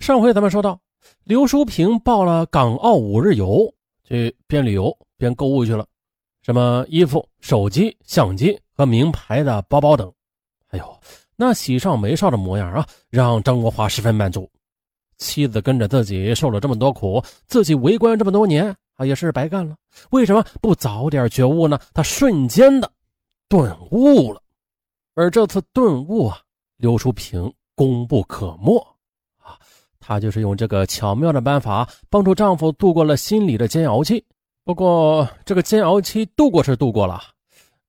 [0.00, 0.80] 上回咱们说到，
[1.24, 3.70] 刘淑平报了港澳五日游，
[4.02, 5.86] 去边旅游边购物去了，
[6.40, 10.10] 什么衣服、手机、相机和名牌的包包等。
[10.68, 11.00] 哎呦，
[11.36, 14.50] 那喜上眉梢的模样啊，让张国华十分满足。
[15.18, 19.76] 妻子跟着自己受了这么多苦，自己为官这么多年啊，也是白干了。
[20.12, 21.78] 为什么不早点觉悟呢？
[21.92, 22.90] 他瞬间的
[23.50, 24.40] 顿悟了，
[25.14, 26.40] 而这次顿悟啊，
[26.78, 28.89] 刘淑平功不可没。
[30.10, 34.24] 她就是用这个巧妙的办法，帮助丈夫度过了心理的煎熬期。
[34.64, 37.22] 不过，这个煎熬期度过是度过了，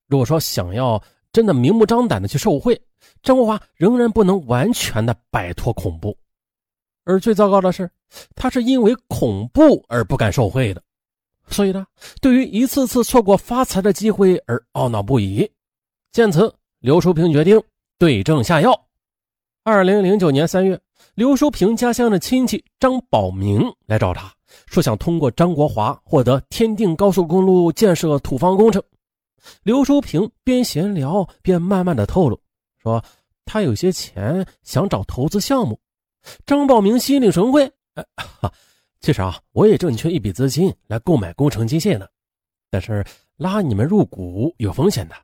[0.08, 1.02] 如果说想要
[1.34, 2.80] 真的明目张胆的去受贿，
[3.24, 6.16] 张国华仍然不能完全的摆脱恐怖。
[7.06, 7.90] 而最糟糕的是，
[8.36, 10.84] 他是因为恐怖而不敢受贿的，
[11.48, 11.88] 所以呢，
[12.22, 15.52] 对于一次次错过发财的机会而懊恼不已。
[16.12, 17.60] 见此，刘淑平决定
[17.98, 18.80] 对症下药。
[19.64, 20.80] 二零零九年三月，
[21.14, 24.34] 刘淑平家乡的亲戚张宝明来找他，
[24.68, 28.82] 说想通过张国华获得天定高速公路建设土方工程。
[29.64, 32.40] 刘淑平边闲聊边慢慢的透露，
[32.78, 33.04] 说
[33.44, 35.78] 他有些钱想找投资项目。
[36.46, 37.66] 张宝明心领神会，
[37.96, 38.52] 哎，哈，
[39.02, 42.08] 其实啊，我也正缺一笔资金来购买工程机械呢，
[42.70, 43.04] 但是
[43.36, 45.16] 拉你们入股有风险的，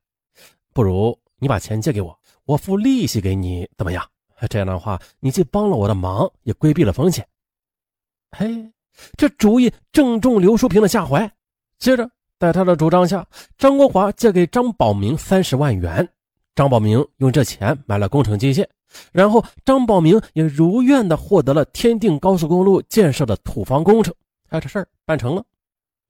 [0.74, 4.06] 不如你把钱借给我，我付利息给你，怎么样？
[4.46, 7.26] 这样的话，你既帮了我的忙，也规避了风险。
[8.38, 8.72] 嘿，
[9.16, 11.32] 这主意正中刘淑平的下怀。
[11.80, 13.26] 接着，在他的主张下，
[13.58, 16.08] 张国华借给张宝明三十万元，
[16.54, 18.68] 张宝明用这钱买了工程机械。
[19.12, 24.14] 然后，张宝明也如愿的获得了天定高速公路建设的土方工程，
[24.50, 25.44] 哎，这事儿办成了。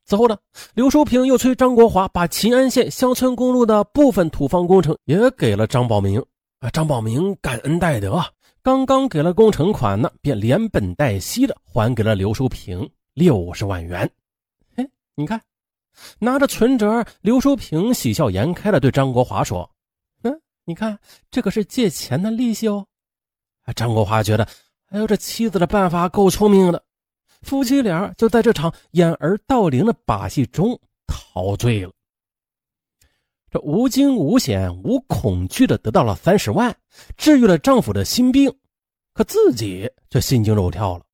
[0.06, 0.38] 此后呢，
[0.73, 6.23] 刘淑平又催张国华把秦安县乡村公路的部分土方工程也给了张宝明。
[6.59, 8.19] 啊，张宝明感恩戴德，
[8.63, 14.09] 刚刚给了工程款呢，便连本带息的还给了刘淑平六十万元。
[14.75, 15.39] 哎，你看，
[16.17, 19.69] 拿着存折，刘淑平喜笑颜开的对张国华说。
[20.23, 20.97] 嗯你看，
[21.29, 22.88] 这可是借钱的利息哦。
[23.63, 24.47] 啊张国华觉得，
[24.89, 26.84] 哎呦，这妻子的办法够聪明的。
[27.44, 31.91] 夫妻俩就在这场掩耳盗铃的把戏中陶醉了。
[33.50, 36.75] 这无惊无险、无恐惧的得到了三十万，
[37.16, 38.53] 治愈了丈夫的心病，
[39.13, 41.06] 可自己却心惊肉跳了。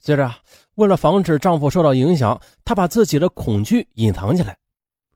[0.00, 0.32] 接着，
[0.76, 4.56] 为了防止丈夫受到影响，她把自己的恐惧隐藏起来，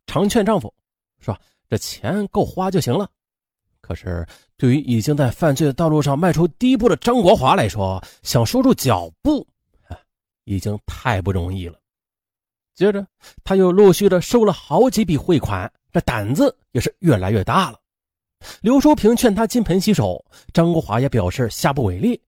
[0.07, 0.73] 常劝丈夫
[1.21, 1.39] 说
[1.71, 3.09] ：“这钱够花就行了。”
[3.81, 4.27] 可是，
[4.57, 9.47] 对于已经在犯罪的道路上迈出第一步的张国华来说，想收住脚步，
[10.45, 11.79] 已经太不容易了。
[12.75, 13.07] 接着，
[13.45, 17.79] 他又陆续的收了好几笔汇款，这胆子也是越来越大了。
[18.61, 22.21] 刘淑平劝他金盆洗手，张国华也表示下不为例。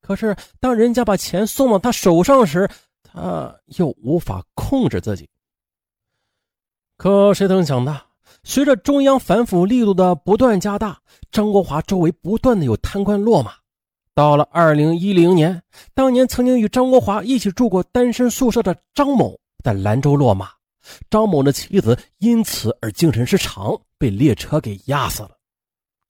[0.00, 2.68] 可是，当人家把钱送到他手上时，
[3.02, 5.28] 他又无法控制自己。
[6.96, 8.00] 可谁曾想到？
[8.42, 10.98] 随着中央反腐力度的不断加大，
[11.30, 13.52] 张国华周围不断的有贪官落马。
[14.14, 15.62] 到了二零一零年，
[15.94, 20.50] 当年曾经与张国华一起住过单身宿舍的张某在兰州落马，
[21.08, 25.36] 张某的妻子因此而精神失常，被列车给压死了。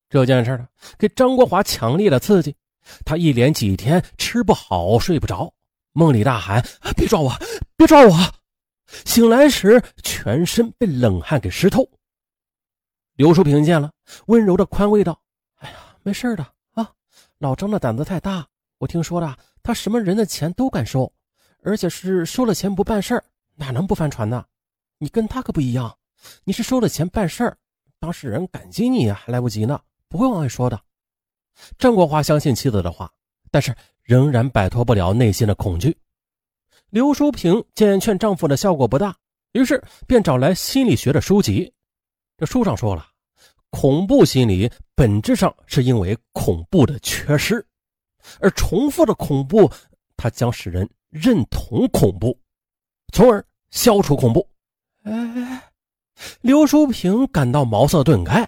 [0.09, 0.67] 这件事呢，
[0.99, 2.57] 给张国华强烈的刺激，
[3.05, 5.53] 他一连几天吃不好睡不着，
[5.93, 6.65] 梦里大喊
[6.97, 7.33] ：“别抓我，
[7.77, 8.17] 别抓我！”
[9.07, 11.89] 醒来时，全身被冷汗给湿透。
[13.15, 13.93] 刘淑萍见了，
[14.27, 15.21] 温柔的宽慰道
[15.59, 16.91] ：“哎呀，没事的啊，
[17.39, 18.47] 老张的胆子太大。
[18.79, 21.13] 我听说了，他什么人的钱都敢收，
[21.63, 23.23] 而且是收了钱不办事，
[23.55, 24.45] 哪能不翻船呢？
[25.03, 25.97] 你跟他可不一样，
[26.45, 27.57] 你是收了钱办事儿，
[27.99, 30.79] 当事人感激你还来不及呢，不会往外说的。”
[31.79, 33.11] 张国华相信妻子的话，
[33.51, 35.97] 但是仍然摆脱不了内心的恐惧。
[36.91, 39.17] 刘淑平见劝丈夫的效果不大，
[39.53, 41.73] 于是便找来心理学的书籍。
[42.37, 43.07] 这书上说了。
[43.73, 47.65] 恐怖心理本质上是因为恐怖的缺失，
[48.41, 49.71] 而重复的恐怖，
[50.17, 52.37] 它将使人认同恐怖，
[53.13, 54.45] 从而消除恐怖。
[55.03, 55.73] 哎，
[56.41, 58.47] 刘淑平感到茅塞顿开。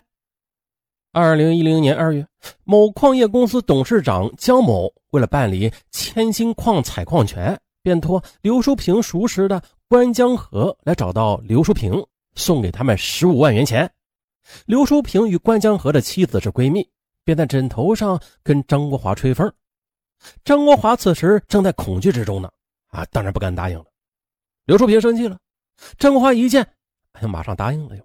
[1.13, 2.27] 二零一零年二月，
[2.65, 12.05] 某矿业公司董事长江某为了办理千金矿采矿权，便托刘淑平熟识的关江河来找到刘淑平，
[12.35, 13.91] 送给他们十五万元钱。
[14.67, 16.87] 刘淑平与关江河的妻子是闺蜜，
[17.25, 19.51] 便在枕头上跟张国华吹风。
[20.45, 22.51] 张国华此时正在恐惧之中呢，
[22.89, 23.85] 啊，当然不敢答应了。
[24.65, 25.39] 刘淑平生气了，
[25.99, 26.63] 张国华一见，
[27.13, 27.97] 哎呀，马上答应了。
[27.97, 28.03] 又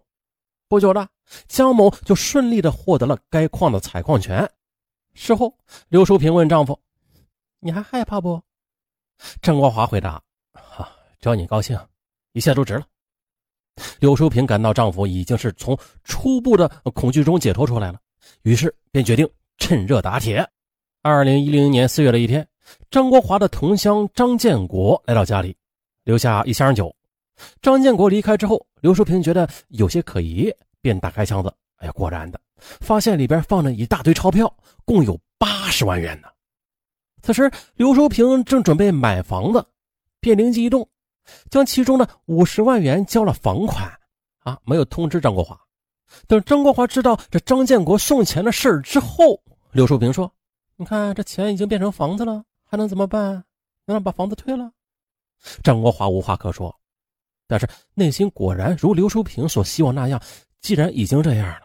[0.68, 1.08] 不久了，
[1.48, 4.50] 江某就顺利的获得了该矿的采矿权。
[5.14, 5.58] 事后，
[5.90, 6.78] 刘淑平问丈夫
[7.60, 8.42] ：“你还害怕不？
[9.42, 10.22] 张国华回答
[10.54, 10.90] ：“哈，
[11.20, 11.80] 只要你高兴，
[12.34, 12.86] 一切都值了。”
[14.00, 18.00] 刘淑萍感到丈夫已经是从初步的恐惧中解脱出来了，
[18.42, 19.28] 于是便决定
[19.58, 20.48] 趁热打铁。
[21.04, 22.46] 二零一零年四月的一天，
[22.92, 25.56] 张国华的同乡张建国来到家里，
[26.04, 26.94] 留下一箱酒。
[27.62, 31.54] 张建国离开之后，刘淑萍觉得有些可疑，便打开箱子。
[31.78, 34.52] 哎呀，果然的，发现里边放着一大堆钞票，
[34.84, 36.28] 共有八十万元呢。
[37.22, 39.64] 此时，刘淑萍正准备买房子，
[40.20, 40.88] 便灵机一动。
[41.50, 43.92] 将其中的五十万元交了房款，
[44.40, 45.60] 啊，没有通知张国华。
[46.26, 49.38] 等张国华知道这张建国送钱的事儿之后，
[49.74, 50.32] 刘淑萍说
[50.78, 53.44] ：“你看，这钱已经变成房子了，还能怎么办？
[53.86, 54.72] 能让把房子退了？”
[55.62, 56.74] 张国华无话可说，
[57.48, 60.22] 但是内心果然如刘淑萍所希望那样，
[60.62, 61.62] 既然已经这样了，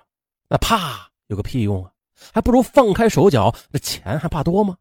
[0.49, 1.91] 那怕有个屁用啊！
[2.33, 4.77] 还不如放开手脚，那钱还怕多吗？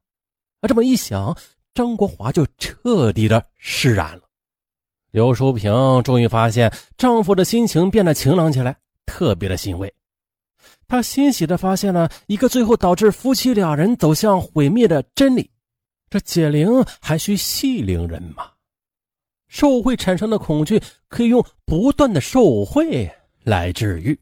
[0.60, 1.36] 啊，这么一想，
[1.74, 4.24] 张国华就彻底的释然了。
[5.10, 9.92] 刘淑萍终于发现丈夫的心情变得晴朗起来，特别的欣慰。
[10.88, 15.50] 她欣喜地发现了一个最后导致夫妻两人走向毁灭的真理：
[16.10, 18.52] 这解铃还需系铃人嘛。
[19.52, 23.12] 受贿产生的恐惧可以用不断的受贿
[23.44, 24.18] 来治愈。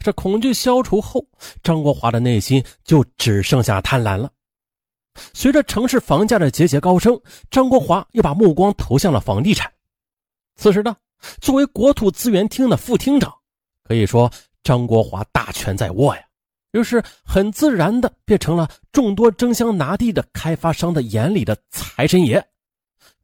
[0.00, 1.24] 这恐惧消除后，
[1.62, 4.28] 张国华的内心就只剩下贪婪了。
[5.32, 9.72] 随着城市房价的节节高升，张国华又把目光投向了房地产。
[10.56, 10.96] 此时呢，
[11.40, 13.32] 作为国土资源厅的副厅长，
[13.84, 14.28] 可以说
[14.64, 16.22] 张国华大权在握呀，
[16.72, 22.44] 于是很自然的变成了众多争相拿地的开发商的眼里的财神爷。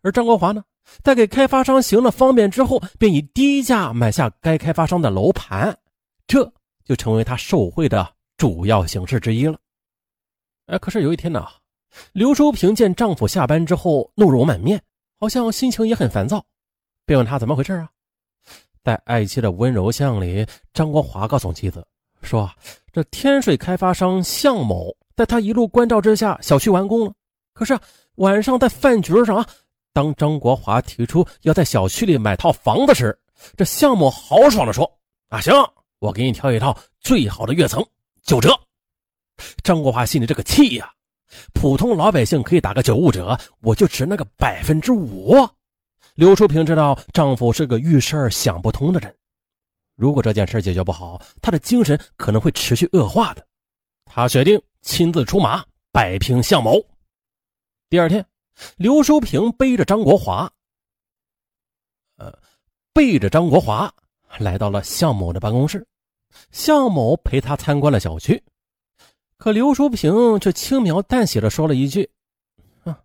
[0.03, 0.65] 而张国华呢，
[1.03, 5.77] 在给开发商行了方便之后，便以低价买下该开发商的楼盘，
[6.27, 6.53] 这
[6.85, 9.59] 就成为他受贿的主要形式之一了。
[10.67, 11.47] 哎，可是有一天呢，
[12.13, 14.83] 刘淑萍见丈夫下班之后怒容满面，
[15.19, 16.45] 好像心情也很烦躁。
[17.07, 17.89] 便问他怎么回事啊？
[18.83, 21.87] 在爱妻的温柔乡里，张国华告诉妻子
[22.23, 22.51] 说
[22.93, 27.13] ：“这天水开发商向某在他一路关照之下，小区完工了。
[27.53, 27.79] 可是
[28.15, 29.47] 晚上在饭局上啊，
[29.93, 33.19] 当张国华提出要在小区里买套房子时，
[33.57, 34.91] 这向某豪爽地说
[35.31, 35.53] ：‘啊，行，
[35.99, 37.85] 我给你挑一套最好的跃层，
[38.23, 38.59] 九折。’
[39.65, 40.93] 张国华心里这个气呀！
[41.55, 45.35] 普通老百姓可以打个九五折，我就值那个百分之五。”
[46.15, 49.17] 刘淑萍知道丈夫是个遇事想不通的人，
[49.97, 53.47] 如果这件事解决不好，她的精神可能会持续恶化的。
[54.05, 56.85] 她决定亲自出马摆平向某。
[57.89, 58.25] 第二天，
[58.77, 60.51] 刘淑萍背着张国华，
[62.17, 62.39] 呃，
[62.93, 63.93] 背着张国华
[64.39, 65.87] 来到了向某的办公室。
[66.53, 68.41] 向某陪他参观了小区，
[69.37, 72.09] 可刘淑萍却轻描淡写的说了一句
[72.85, 73.03] ：“啊，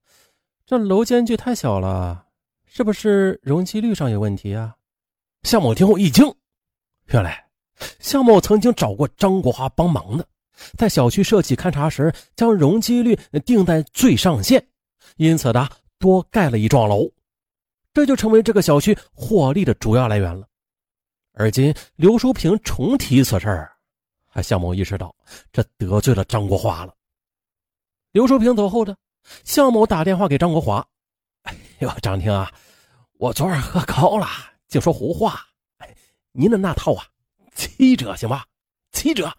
[0.65, 2.27] 这楼间距太小了。”
[2.67, 4.75] 是不是容积率上有问题啊？
[5.43, 6.35] 向某听后一惊，
[7.05, 7.47] 原来
[7.99, 10.27] 向某曾经找过张国华帮忙的，
[10.77, 14.67] 在小区设计勘察时将容积率定在最上限，
[15.15, 15.67] 因此呢
[15.97, 17.09] 多盖了一幢楼，
[17.93, 20.47] 这就成为这个小区获利的主要来源了。
[21.33, 23.75] 而今刘淑萍重提此事儿，
[24.41, 25.15] 向某意识到
[25.51, 26.93] 这得罪了张国华了。
[28.11, 28.95] 刘淑萍走后的
[29.43, 30.85] 向某打电话给张国华
[31.43, 32.51] ：“哎呦，张婷啊！”
[33.17, 34.27] 我昨晚喝高了，
[34.67, 35.39] 净说胡话。
[35.77, 35.95] 哎，
[36.33, 37.05] 您的那套啊，
[37.55, 38.45] 七折行吧？
[38.91, 39.33] 七折。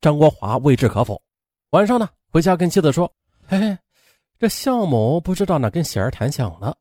[0.00, 1.22] 张国华未置可否。
[1.70, 3.10] 晚上呢，回家跟妻子说
[3.46, 3.78] ：“嘿嘿，
[4.38, 6.76] 这向某不知道哪根弦弹响了，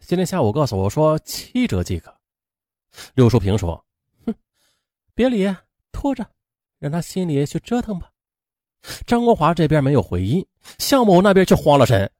[0.00, 2.14] 今天下午告诉我说七折即可。”
[3.14, 3.84] 刘淑萍说
[4.26, 4.34] ：“哼，
[5.14, 5.54] 别理，
[5.92, 6.26] 拖着，
[6.78, 8.10] 让他心里去折腾吧。”
[9.06, 10.46] 张国华这边没有回音，
[10.78, 12.10] 向某那边却慌了神，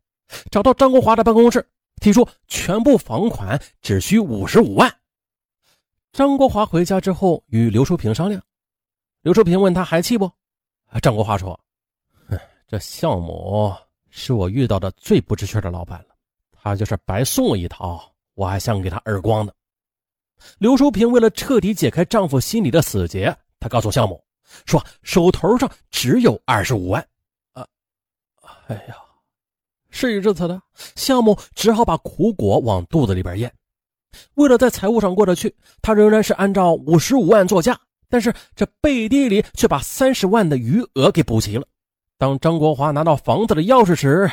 [0.50, 1.66] 找到张国华的办公室。
[2.00, 4.94] 提出全部房款只需五十五万。
[6.12, 8.42] 张国华回家之后与刘淑萍商量，
[9.22, 10.30] 刘淑萍问他还气不？
[11.00, 11.58] 张国华说
[12.28, 13.74] ：“哼这项某
[14.16, 16.14] 是我遇到的最不知趣的老板了，
[16.52, 19.52] 他就是白送我一套，我还想给他耳光呢。”
[20.58, 24.22] 刘淑萍为了彻底解开丈夫心里的死结，她告诉项目
[24.66, 27.04] 说：“手头上只有二十五万。”
[27.54, 27.66] 啊，
[28.68, 28.94] 哎呀！
[29.90, 30.62] 事已至此的
[30.94, 33.52] 项目只好把苦果往肚子里边咽。
[34.34, 35.52] 为了在财务上过得去，
[35.82, 41.66] 他仍然是按照五十五万作价，但是这背地里却把三十万的余额给补齐了。
[42.16, 44.30] 当张国华拿到房子的钥匙时，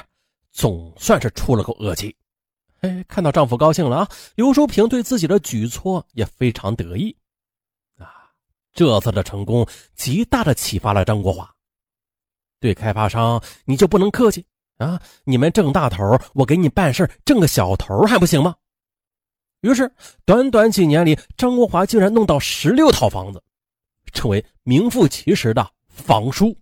[0.52, 2.16] 总算是出了口恶气。
[2.82, 4.10] 哎，看到丈夫高兴了啊！
[4.36, 7.16] 刘淑萍对自己的举措也非常得意。
[7.98, 8.32] 啊，
[8.74, 11.50] 这次的成功极大的启发了张国华。
[12.60, 14.46] 对开发商，你就不能客气。
[14.78, 18.56] 啊，你们挣大头，我给你办事挣个小头还不行吗？
[19.62, 19.92] 于是，
[20.26, 23.44] 短短几年里，张国华竟然弄到十六套房子，
[24.12, 26.58] 成为名副其实的房叔。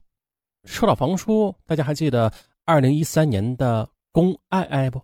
[0.70, 2.32] 说到房叔，大家还记得
[2.64, 5.02] 二零一三年的龚爱爱不？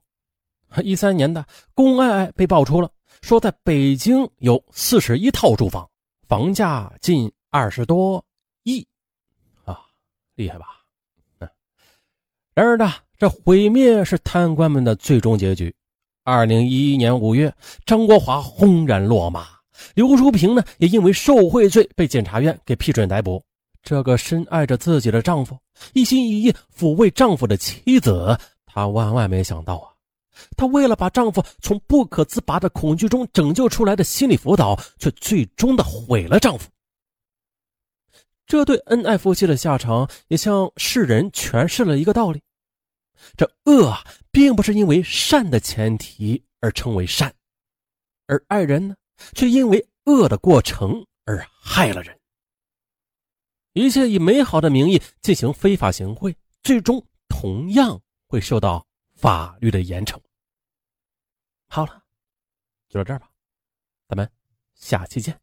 [0.84, 1.44] 一三年的
[1.74, 2.90] 龚爱爱被爆出了，
[3.22, 5.90] 说在北京有四十一套住房，
[6.28, 8.24] 房价近二十多
[8.64, 8.86] 亿，
[9.64, 9.82] 啊，
[10.36, 10.68] 厉害吧？
[11.40, 11.50] 嗯。
[12.54, 15.76] 然而呢，这毁灭是贪官们的最终结局。
[16.24, 17.52] 二零一一年五月，
[17.86, 19.48] 张国华轰然落马，
[19.96, 23.44] 刘淑平呢也因为受贿罪被检察院给批准逮捕。
[23.86, 25.56] 这个深爱着自己的丈夫、
[25.94, 29.94] 一心一意抚慰丈夫的妻子，她万万没想到啊！
[30.58, 36.68] 她为了把丈夫从不可自拔的恐惧中拯救出来的心理辅导，却最终的毁了丈夫。
[38.48, 42.42] 这对恩爱夫妻的下场，也向世人诠释了一个道理。
[43.38, 47.32] 这恶啊，并不是因为善的前提而称为善，
[48.26, 48.96] 而爱人呢，
[49.36, 52.20] 却因为恶的过程而害了人。
[53.76, 60.18] 一切以美好的名义进行非法行贿，最终同样会受到法律的严惩。
[61.68, 62.02] 好了，
[62.88, 63.30] 就到这儿吧，
[64.08, 64.32] 咱们
[64.76, 65.38] 下期见。